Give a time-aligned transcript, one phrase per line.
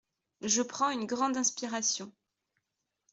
[0.41, 2.11] Je prends une grande inspiration.